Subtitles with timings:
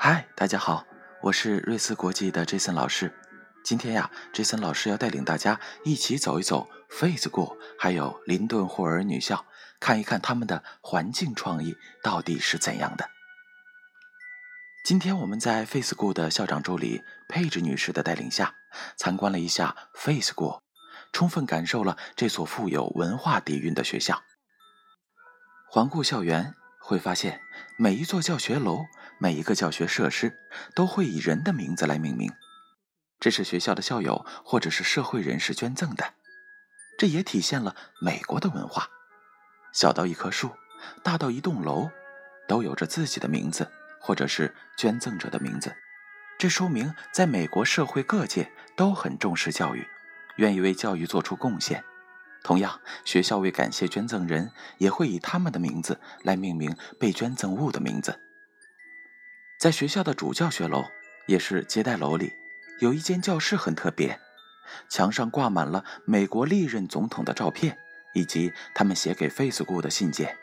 [0.00, 0.86] 嗨大家好，
[1.22, 3.12] 我是瑞思国际的 Jason 老师。
[3.64, 9.44] 今天呀，Jason 老师要带领大家一起走一走 Face School，还有林顿霍尔女校，
[9.80, 13.10] 看一看他们的环境创意到底是怎样的。
[14.84, 18.54] 今天我们在 Face School 的校长助理佩芝女士的带领下，
[18.96, 20.60] 参观了一下 Face School，
[21.12, 24.22] 充分感受了这所富有文化底蕴的学校。
[25.68, 26.54] 环顾校园，
[26.88, 27.42] 会发现
[27.76, 28.86] 每一座教学楼。
[29.20, 30.38] 每一个教学设施
[30.76, 32.32] 都会以人的名字来命名，
[33.18, 36.14] 这是学校的校友或者是社会人士捐赠的。
[36.96, 38.88] 这也体现了美国的文化，
[39.72, 40.52] 小到一棵树，
[41.02, 41.90] 大到一栋楼，
[42.46, 43.68] 都有着自己的名字
[44.00, 45.74] 或者是捐赠者的名字。
[46.38, 49.84] 这说明在美国社会各界都很重视教育，
[50.36, 51.84] 愿意为教育做出贡献。
[52.42, 58.20] 同样，学校为感谢捐赠人，也会以他们的名字来命名被捐赠物的名字。
[59.58, 60.84] 在学校的主教学楼，
[61.26, 62.32] 也是接待楼里，
[62.80, 64.20] 有一间教室很特别，
[64.88, 67.76] 墙上挂满了美国历任总统的照片，
[68.14, 70.38] 以及他们写给 Facebook 的信件。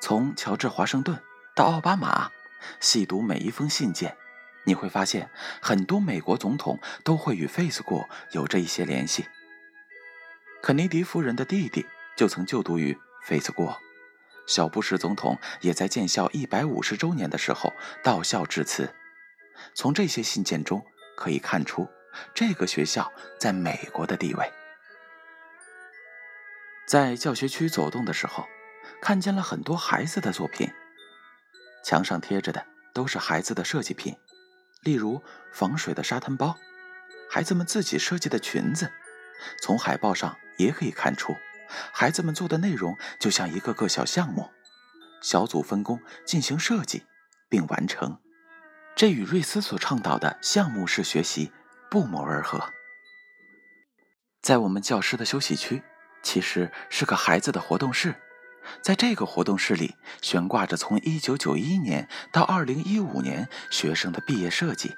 [0.00, 1.18] 从乔治华盛顿
[1.56, 2.30] 到奥巴马，
[2.78, 4.16] 细读每一封信件，
[4.64, 9.26] 你会发现很多美国总统都会与 Facebook 有着一些联系。
[10.62, 11.84] 肯尼迪夫人的弟弟
[12.16, 12.96] 就曾就读于
[13.26, 13.76] Facebook。
[14.46, 17.72] 小布什总统也在建校一百五十周年的时候
[18.04, 18.94] 到校致辞。
[19.74, 21.88] 从这些信件中可以看出，
[22.32, 24.52] 这个学校在美国的地位。
[26.86, 28.46] 在教学区走动的时候，
[29.00, 30.70] 看见了很多孩子的作品，
[31.84, 34.16] 墙上贴着的都是孩子的设计品，
[34.82, 35.20] 例如
[35.52, 36.56] 防水的沙滩包，
[37.28, 38.92] 孩子们自己设计的裙子。
[39.60, 41.36] 从海报上也可以看出。
[41.92, 44.50] 孩子们做的内容就像一个个小项目，
[45.22, 47.04] 小组分工进行设计
[47.48, 48.20] 并完成，
[48.94, 51.50] 这与瑞斯所倡导的项目式学习
[51.90, 52.70] 不谋而合。
[54.42, 55.82] 在我们教师的休息区，
[56.22, 58.16] 其实是个孩子的活动室，
[58.82, 64.94] 在这个活动室里悬挂着从1991年到2015年学生的毕业设计，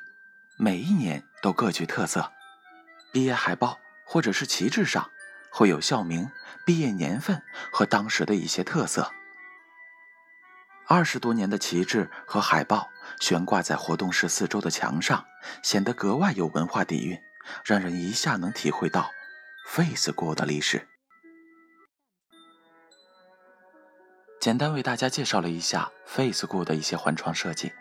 [0.59, 2.33] 每一年都各具特色。
[3.13, 5.11] 毕业海报或者是旗帜上。
[5.57, 6.33] 会有校名、
[6.67, 9.13] 毕业年份和当时的一些特色。
[10.89, 15.25] 二十多年的旗帜和海报悬挂在活动室四周的墙上，
[15.63, 17.17] 显得格外有文化底蕴，
[17.65, 19.09] 让人一下能体会到
[19.69, 20.89] Face 国的历史。
[24.41, 27.73] 简单为大家介绍了一下 Face 国的一些环窗设计，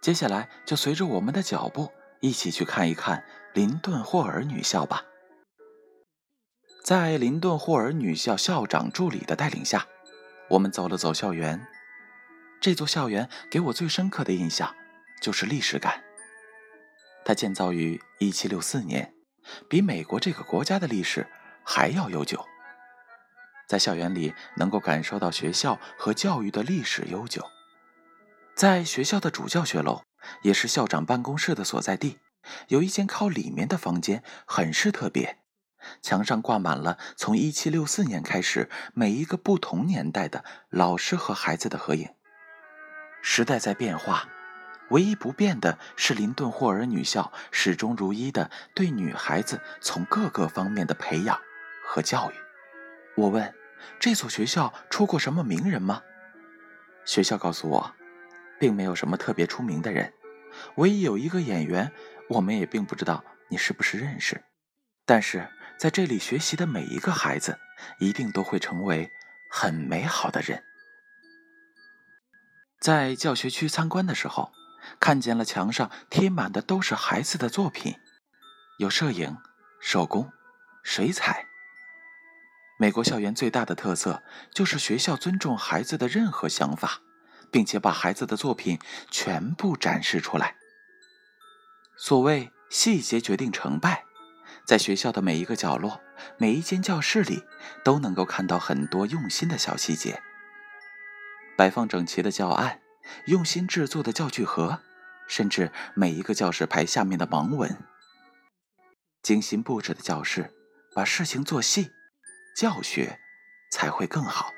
[0.00, 5.04] 接下来就随着我们的脚步一起去看一看林顿霍尔女校吧。
[6.82, 9.86] 在林顿霍尔女校校长助理的带领下，
[10.48, 11.64] 我们走了走校园。
[12.60, 14.74] 这座校园给我最深刻的印象
[15.20, 16.02] 就是历史感。
[17.24, 19.14] 它建造于1764年，
[19.68, 21.28] 比美国这个国家的历史
[21.64, 22.44] 还要悠久。
[23.68, 27.46] 在校园里能够感受到学校和教育的历史悠久。
[28.56, 30.02] 在学校的主教学楼，
[30.42, 32.18] 也是校长办公室的所在地，
[32.66, 35.38] 有一间靠里面的房间，很是特别。
[36.00, 42.08] 墙上挂满了从1764年开始每一个不同年代的老师和孩子的合影。
[43.22, 44.28] 时代在变化，
[44.90, 51.40] 唯一不变的是林顿霍尔女校始终如一的对女孩子从各个方面的培养
[51.86, 52.34] 和教育。
[53.16, 53.54] 我问：
[54.00, 56.02] 这所学校出过什么名人吗？
[57.04, 57.94] 学校告诉我，
[58.58, 60.12] 并没有什么特别出名的人，
[60.76, 61.92] 唯一有一个演员，
[62.28, 64.42] 我们也并不知道你是不是认识，
[65.06, 65.48] 但是。
[65.78, 67.58] 在这里学习的每一个孩子，
[67.98, 69.10] 一定都会成为
[69.50, 70.62] 很美好的人。
[72.80, 74.52] 在教学区参观的时候，
[75.00, 77.96] 看见了墙上贴满的都是孩子的作品，
[78.78, 79.36] 有摄影、
[79.80, 80.32] 手工、
[80.82, 81.46] 水彩。
[82.78, 84.22] 美国校园最大的特色
[84.52, 87.00] 就是学校尊重孩子的任何想法，
[87.50, 88.78] 并且把孩子的作品
[89.10, 90.56] 全部展示出来。
[91.96, 94.04] 所谓细节决定成败。
[94.64, 96.00] 在学校的每一个角落、
[96.38, 97.44] 每一间教室里，
[97.84, 100.22] 都能够看到很多用心的小细节。
[101.56, 102.80] 摆放整齐的教案，
[103.26, 104.80] 用心制作的教具盒，
[105.26, 107.76] 甚至每一个教室牌下面的盲文。
[109.22, 110.52] 精心布置的教室，
[110.94, 111.90] 把事情做细，
[112.56, 113.20] 教学
[113.70, 114.52] 才会更好。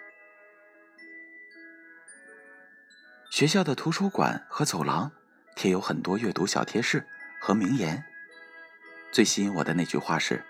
[3.30, 5.10] 学校的图书馆和走廊
[5.56, 7.04] 贴有很多阅读小贴士
[7.40, 8.04] 和名言。
[9.14, 10.44] 最吸引我的那句话是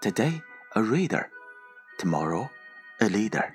[0.00, 0.40] ：“Today
[0.74, 1.26] a reader,
[1.98, 2.48] tomorrow
[2.98, 3.50] a leader。”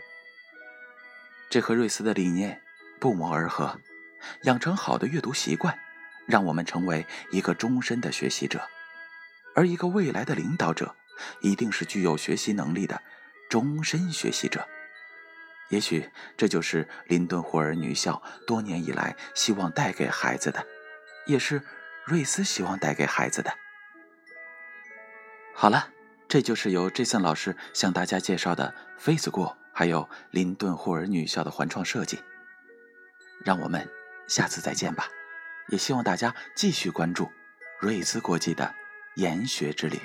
[1.50, 2.62] 这和瑞斯的理念
[3.00, 3.79] 不谋而合。
[4.44, 5.79] 养成好的阅读习惯，
[6.25, 8.68] 让我们成为一个终身的学习者。
[9.56, 10.94] 而一个未来的领导者，
[11.39, 13.01] 一定是具有学习能力的
[13.50, 14.68] 终身学习者。
[15.69, 20.68] 也许这就是林顿霍尔女校多年以来希望带给孩子的，
[21.27, 21.62] 也是
[22.03, 23.57] 瑞斯希望带给孩子的。
[25.59, 25.89] 好了，
[26.27, 32.19] 这就是由 Jason 老师向大家介绍的 Face 过还有林顿霍尔女校的环创设计。
[33.44, 33.89] 让我们
[34.27, 35.07] 下次再见吧，
[35.69, 37.27] 也希望大家继续关注
[37.80, 38.71] 瑞思国际的。
[39.15, 40.00] 研学之旅。